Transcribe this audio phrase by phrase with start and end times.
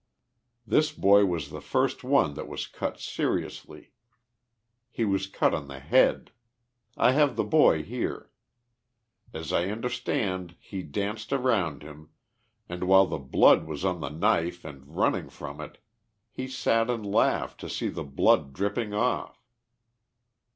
[0.65, 3.91] This boy was the first one that was cut seriously.
[4.89, 6.31] He was cut on the head.
[6.97, 8.31] I have the boy here.
[9.31, 12.09] As I understand he danced around him,
[12.67, 15.77] and while the blood was on the knife and running from it,
[16.35, 19.45] lie sat and laughed to see the blood dripping off.